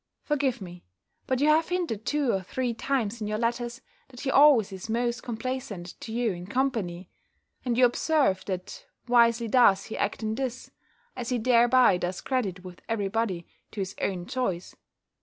Forgive 0.23 0.61
me 0.61 0.83
But 1.27 1.41
you 1.41 1.49
have 1.49 1.69
hinted 1.69 2.07
two 2.07 2.31
or 2.31 2.41
three 2.41 2.73
times, 2.73 3.21
in 3.21 3.27
your 3.27 3.37
letters, 3.37 3.81
that 4.07 4.21
he 4.21 4.31
always 4.31 4.71
is 4.73 4.89
most 4.89 5.21
complaisant 5.21 5.93
to 6.01 6.11
you 6.11 6.31
in 6.31 6.47
company; 6.47 7.11
and 7.63 7.77
you 7.77 7.85
observe, 7.85 8.43
that 8.45 8.87
wisely 9.07 9.47
does 9.47 9.83
he 9.85 9.97
act 9.99 10.23
in 10.23 10.33
this, 10.33 10.71
as 11.15 11.29
he 11.29 11.37
thereby 11.37 11.97
does 11.97 12.19
credit 12.21 12.63
with 12.63 12.81
every 12.89 13.09
body 13.09 13.45
to 13.69 13.79
his 13.79 13.93
own 14.01 14.25
choice. 14.25 14.75